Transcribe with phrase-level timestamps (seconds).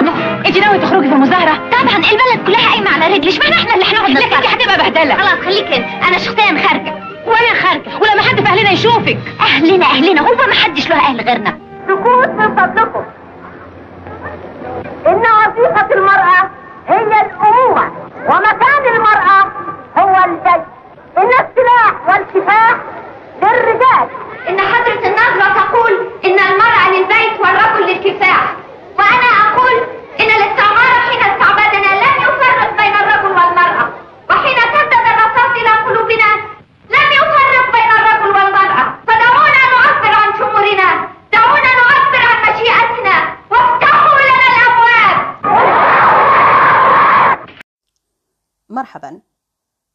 [0.00, 3.84] طبعا انت ناوي تخرجي في مظاهره طبعا البلد كلها قايمة على رجل اشمعنى إحنا اللي
[3.84, 5.14] هنقعد نتفرج دي هتبقى بهدلة.
[5.14, 6.94] خلاص خليك انت أنا شخصيا خارجة.
[7.26, 9.18] وأنا خارجة ولما حد في أهلنا يشوفك.
[9.40, 11.58] أهلنا أهلنا هو ما حدش له أهل غيرنا.
[11.88, 13.02] سكوت من فضلكم.
[15.06, 16.50] إن وظيفة المرأة
[16.88, 17.90] هي الأمومة
[18.26, 18.59] ومكان
[49.00, 49.20] مرحبا.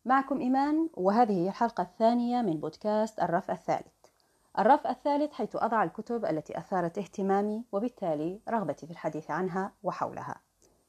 [0.06, 3.94] معكم إيمان وهذه هي الحلقة الثانية من بودكاست الرف الثالث.
[4.60, 10.36] الرف الثالث حيث أضع الكتب التي أثارت اهتمامي وبالتالي رغبتي في الحديث عنها وحولها.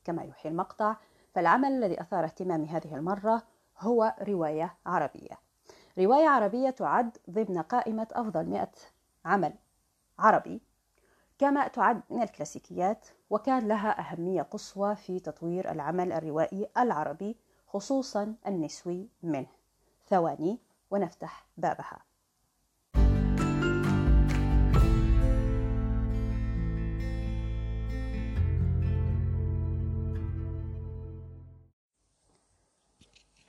[0.05, 0.97] كما يوحي المقطع
[1.35, 3.43] فالعمل الذي أثار اهتمامي هذه المرة
[3.79, 5.39] هو رواية عربية.
[5.99, 8.69] رواية عربية تعد ضمن قائمة أفضل 100
[9.25, 9.53] عمل
[10.19, 10.61] عربي
[11.39, 17.37] كما تعد من الكلاسيكيات وكان لها أهمية قصوى في تطوير العمل الروائي العربي
[17.77, 19.47] خصوصا النسوي منه.
[20.09, 20.59] ثواني
[20.91, 21.99] ونفتح بابها.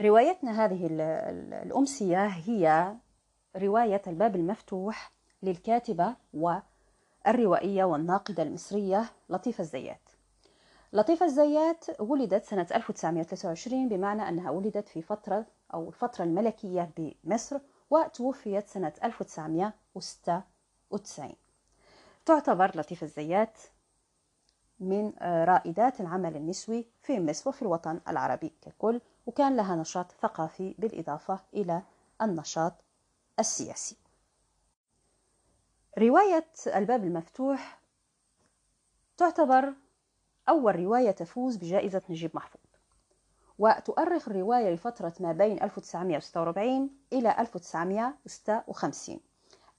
[0.01, 2.95] روايتنا هذه ال- ال- الأمسية هي
[3.55, 5.11] رواية الباب المفتوح
[5.43, 10.06] للكاتبة والروائية والناقدة المصرية لطيفة الزيات.
[10.93, 18.67] لطيفة الزيات ولدت سنة 1923 بمعنى أنها ولدت في فترة أو الفترة الملكية بمصر وتوفيت
[18.67, 21.33] سنة 1996
[22.25, 23.57] تعتبر لطيفة الزيات
[24.79, 30.75] من آه، رائدات العمل النسوي في مصر وفي الوطن العربي ككل وكان لها نشاط ثقافي
[30.77, 31.81] بالإضافة إلى
[32.21, 32.73] النشاط
[33.39, 33.97] السياسي.
[35.97, 37.79] رواية الباب المفتوح
[39.17, 39.73] تعتبر
[40.49, 42.61] أول رواية تفوز بجائزة نجيب محفوظ.
[43.59, 49.19] وتؤرخ الرواية لفترة ما بين 1946 إلى 1956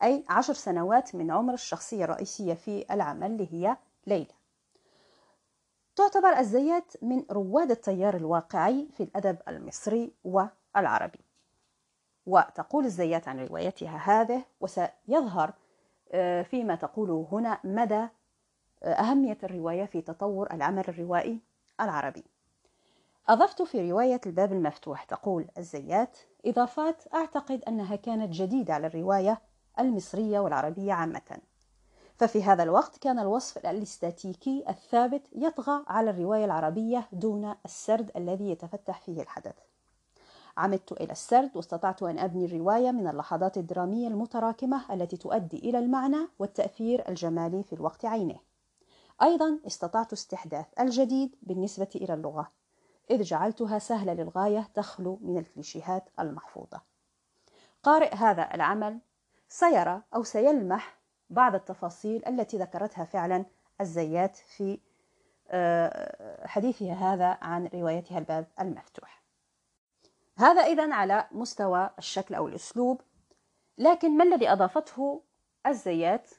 [0.03, 4.35] أي عشر سنوات من عمر الشخصية الرئيسية في العمل اللي هي ليلى.
[5.97, 11.21] تعتبر الزيات من رواد التيار الواقعي في الأدب المصري والعربي.
[12.27, 15.53] وتقول الزيات عن روايتها هذه وسيظهر
[16.13, 18.09] آه، فيما تقوله هنا مدى
[18.83, 21.41] أهمية الرواية في تطور العمل الروائي
[21.81, 22.25] العربي.
[23.29, 29.41] أضفت في رواية الباب المفتوح تقول الزيات إضافات أعتقد أنها كانت جديدة على الرواية
[29.79, 31.39] المصرية والعربية عامة.
[32.17, 39.01] ففي هذا الوقت كان الوصف الأستاتيكي الثابت يطغى على الرواية العربية دون السرد الذي يتفتح
[39.01, 39.55] فيه الحدث.
[40.57, 46.29] عمدت إلى السرد واستطعت أن أبني الرواية من اللحظات الدرامية المتراكمة التي تؤدي إلى المعنى
[46.39, 48.48] والتأثير الجمالي في الوقت عينه.
[49.23, 52.53] أيضا استطعت استحداث الجديد بالنسبة إلى اللغة
[53.11, 56.81] إذ جعلتها سهلة للغاية تخلو من الكليشيهات المحفوظة.
[57.83, 58.99] قارئ هذا العمل
[59.49, 60.99] سيرى أو سيلمح
[61.31, 63.45] بعض التفاصيل التي ذكرتها فعلا
[63.81, 64.81] الزيات في
[65.51, 69.23] آه، حديثها هذا عن روايتها الباب المفتوح.
[70.37, 73.01] هذا إذا على مستوى الشكل أو الأسلوب
[73.79, 75.23] لكن ما الذي أضافته
[75.67, 76.31] الزيات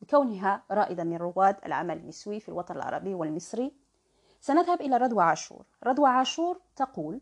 [0.00, 3.72] بكونها رائدة من رواد العمل النسوي في الوطن العربي والمصري
[4.40, 5.64] سنذهب إلى رضوى عاشور.
[5.84, 7.20] رضوى عاشور تقول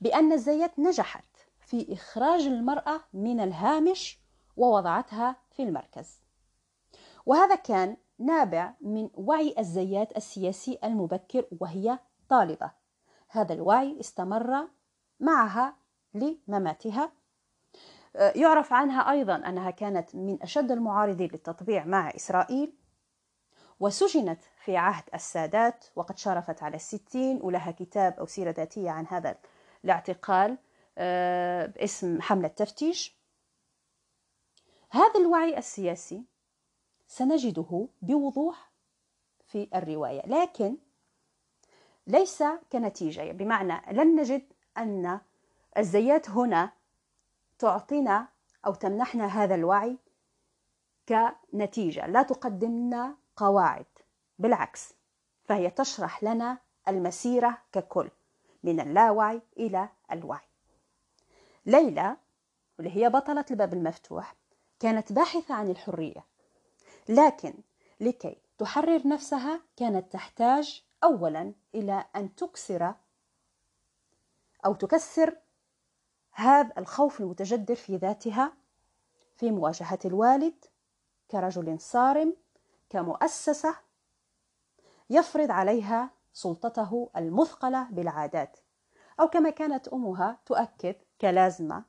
[0.00, 1.24] بأن الزيات نجحت
[1.60, 4.18] في إخراج المرأة من الهامش
[4.56, 6.20] ووضعتها في المركز.
[7.26, 11.98] وهذا كان نابع من وعي الزيات السياسي المبكر وهي
[12.28, 12.70] طالبة.
[13.28, 14.68] هذا الوعي استمر
[15.20, 15.76] معها
[16.14, 17.12] لمماتها
[18.14, 22.72] يعرف عنها أيضا أنها كانت من أشد المعارضين للتطبيع مع إسرائيل
[23.80, 29.36] وسجنت في عهد السادات وقد شرفت على الستين ولها كتاب أو سيرة ذاتية عن هذا
[29.84, 30.58] الاعتقال
[30.98, 33.16] آه، باسم حملة تفتيش.
[34.90, 36.24] هذا الوعي السياسي
[37.06, 38.70] سنجده بوضوح
[39.46, 40.76] في الرواية لكن
[42.06, 45.20] ليس كنتيجة بمعنى لن نجد أن
[45.78, 46.72] الزيات هنا
[47.58, 48.28] تعطينا
[48.66, 49.98] أو تمنحنا هذا الوعي
[51.08, 52.06] كنتيجة.
[52.06, 53.86] لا تقدم لنا قواعد
[54.38, 54.94] بالعكس
[55.44, 56.58] فهي تشرح لنا
[56.88, 58.10] المسيرة ككل
[58.62, 60.46] من اللاوعي إلى الوعي.
[61.66, 62.16] ليلى
[62.78, 64.34] واللي هي بطلة الباب المفتوح
[64.80, 66.24] كانت باحثة عن الحرية
[67.08, 67.54] لكن
[68.00, 72.94] لكي تحرر نفسها كانت تحتاج أولا إلى أن تكسر
[74.66, 75.36] أو تكسر
[76.34, 78.52] هذا الخوف المتجدر في ذاتها
[79.36, 80.64] في مواجهة الوالد
[81.30, 82.36] كرجل صارم
[82.90, 83.76] كمؤسسة
[85.10, 88.58] يفرض عليها سلطته المثقلة بالعادات
[89.20, 91.84] أو كما كانت أمها تؤكد كلازمة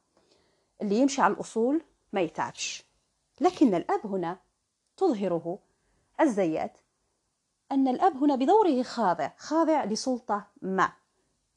[0.81, 1.83] اللي يمشي على الأصول
[2.13, 2.86] ما يتعبش.
[3.41, 4.39] لكن الأب هنا
[4.98, 5.59] تظهره
[6.21, 6.77] الزيات
[7.71, 10.91] أن الأب هنا بدوره خاضع خاضع لسلطة ما.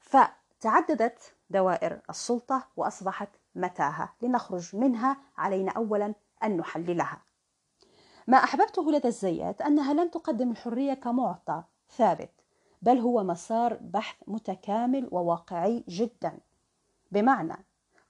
[0.00, 4.14] فتعددت دوائر السلطة وأصبحت متاهة.
[4.22, 6.14] لنخرج منها علينا أولا
[6.44, 7.22] أن نحللها.
[8.26, 12.30] ما أحببته لدى الزيات أنها لم تقدم الحرية كمعطى ثابت
[12.82, 16.38] بل هو مسار بحث متكامل وواقعي جدا.
[17.12, 17.56] بمعنى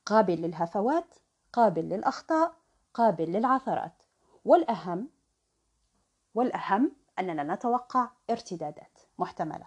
[0.07, 1.15] قابل للهفوات
[1.53, 2.55] قابل للأخطاء
[2.95, 4.03] قابل للعثرات.
[4.45, 5.09] والأهم
[6.35, 9.67] والأهم أننا نتوقع ارتدادات محتملة.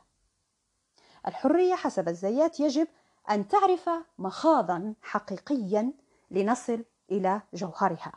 [1.28, 2.88] الحرية حسب الزيات يجب
[3.32, 5.94] أن تعرف مخاضا حقيقيا
[6.32, 8.14] لنصل إلى جوهرها.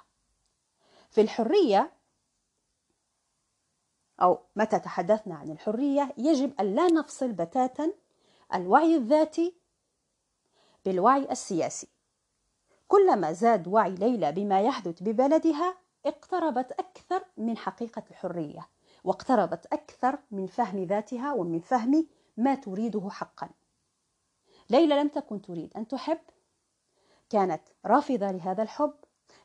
[1.10, 1.92] في الحرية
[4.22, 7.92] أو متى تحدثنا عن الحرية يجب أن لا نفصل بتاتا
[8.54, 9.54] الوعي الذاتي
[10.84, 11.88] بالوعي السياسي.
[12.88, 15.76] كلما زاد وعي ليلى بما يحدث ببلدها
[16.06, 18.68] اقتربت أكثر من حقيقة الحرية
[19.04, 22.06] واقتربت أكثر من فهم ذاتها ومن فهم
[22.36, 23.48] ما تريده حقا.
[24.70, 26.20] ليلى لم تكن تريد أن تحب.
[27.30, 28.94] كانت رافضة لهذا الحب.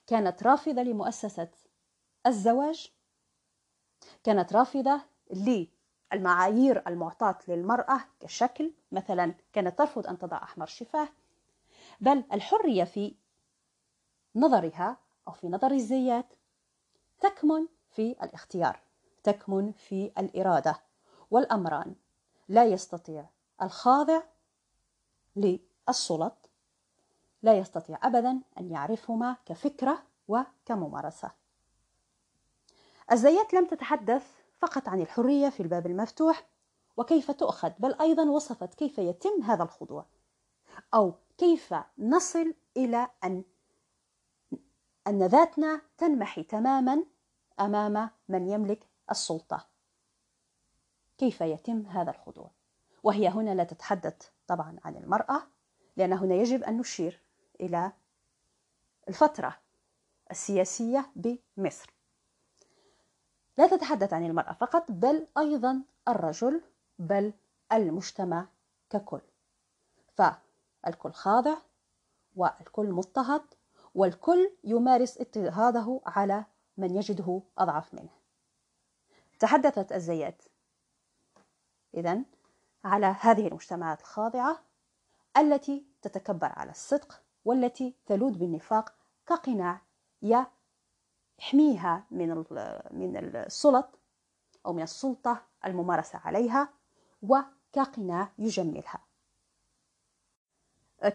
[0.08, 1.50] كانت رافضة لمؤسسة
[2.28, 2.92] الزواج.
[4.24, 5.02] كانت رافضة
[5.32, 8.74] للمعايير المعطاة للمرأة كشكل.
[8.92, 11.10] مثلا كانت ترفض أن تضع أحمر شفاه.
[12.02, 13.16] بل الحرية في
[14.36, 16.34] نظرها أو في نظر الزيات
[17.20, 18.80] تكمن في الاختيار
[19.24, 20.80] تكمن في الإرادة
[21.32, 21.96] والأمران.
[22.50, 23.26] لا يستطيع
[23.62, 24.22] الخاضع
[25.36, 26.50] للسلط
[27.44, 31.32] لا يستطيع أبدا أن يعرفهما كفكرة وكممارسة.
[33.12, 36.48] الزيات لم تتحدث فقط عن الحرية في الباب المفتوح
[36.98, 40.06] وكيف تؤخذ بل أيضا وصفت كيف يتم هذا الخضوع
[40.94, 43.44] أو كيف نصل إلى أن
[45.08, 47.06] أن ذاتنا تنمحي تماما
[47.60, 49.68] أمام من يملك السلطة.
[51.18, 52.52] كيف يتم هذا الخضوع؟
[53.10, 55.42] وهي هنا لا تتحدث طبعا عن المرأة
[55.98, 57.22] لأن هنا يجب أن نشير
[57.62, 57.92] إلى
[59.08, 59.58] الفترة
[60.32, 61.94] السياسية بمصر.
[63.58, 66.62] لا تتحدث عن المرأة فقط بل أيضا الرجل
[67.00, 67.34] بل
[67.72, 68.48] المجتمع
[68.90, 69.22] ككل.
[70.18, 71.58] فالكل خاضع
[72.36, 73.44] والكل مضطهد
[73.96, 76.46] والكل يمارس اضطهاده على
[76.78, 78.10] من يجده أضعف منه.
[79.40, 80.44] تحدثت الزيات.
[81.94, 82.24] إذا
[82.84, 84.60] على هذه المجتمعات الخاضعة
[85.38, 88.94] التي تتكبر على الصدق والتي تلوذ بالنفاق
[89.28, 89.82] كقناع
[90.22, 92.46] يحميها من
[92.92, 94.00] من السلط
[94.66, 96.70] أو من السلطة الممارسة عليها
[97.22, 99.00] وكقناع يجملها.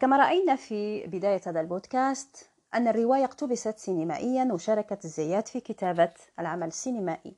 [0.00, 6.66] كما رأينا في بداية هذا البودكاست أن الرواية اقتبست سينمائيا وشاركت الزيات في كتابة العمل
[6.66, 7.36] السينمائي.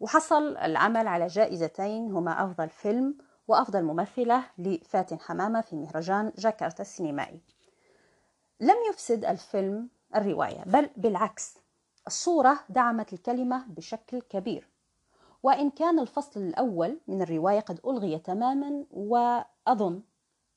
[0.00, 7.40] وحصل العمل على جائزتين هما أفضل فيلم وأفضل ممثلة لفاتن حمامة في مهرجان جاكرتا السينمائي.
[8.60, 11.58] لم يفسد الفيلم الرواية بل بالعكس
[12.06, 14.68] الصورة دعمت الكلمة بشكل كبير.
[15.42, 20.02] وإن كان الفصل الأول من الرواية قد ألغي تماما وأظن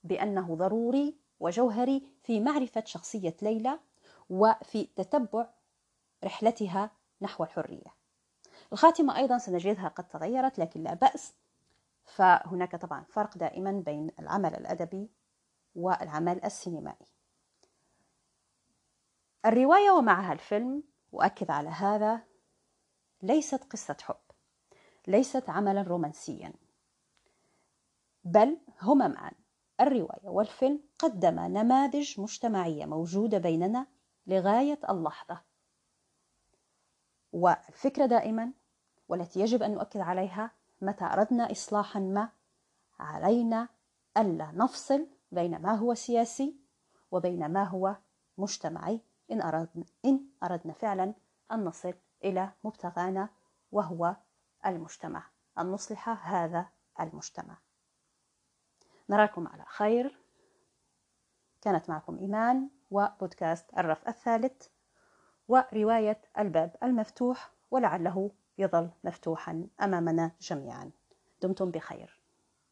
[0.04, 3.80] بأنه ضروري وجوهري في معرفة شخصية ليلى
[4.30, 5.48] وفي تتبع
[6.24, 7.96] رحلتها نحو الحرية.
[8.74, 11.34] الخاتمة أيضا سنجدها قد تغيرت لكن لا بأس
[12.06, 15.10] فهناك طبعا فرق دائما بين العمل الأدبي
[15.76, 17.06] والعمل السينمائي.
[19.46, 22.22] الرواية ومعها الفيلم وأكد على هذا
[23.22, 24.16] ليست قصة حب
[25.08, 26.54] ليست عملا رومانسيا
[28.24, 29.32] بل هما معا
[29.82, 33.88] الرواية والفيلم قدم نماذج مجتمعية موجودة بيننا
[34.28, 35.42] لغاية اللحظة.
[37.32, 38.54] والفكرة دائما
[39.08, 40.52] والتي يجب أن نؤكد عليها
[40.86, 42.30] متى أردنا إصلاحا ما؟
[43.00, 43.70] علينا
[44.18, 46.60] ألا نفصل بين ما هو سياسي
[47.12, 47.96] وبين ما هو
[48.38, 49.01] مجتمعي
[49.32, 51.13] إن أردنا, إن أردنا فعلا
[51.51, 53.30] أن نصل إلى مبتغانا
[53.72, 54.15] وهو
[54.65, 55.24] المجتمع
[55.60, 57.58] أن نصلح هذا المجتمع.
[59.10, 60.20] نراكم على خير.
[61.62, 64.68] كانت معكم إيمان وبودكاست الرف الثالث
[65.48, 70.92] ورواية الباب المفتوح ولعله يظل مفتوحا أمامنا جميعا.
[71.42, 72.15] دمتم بخير.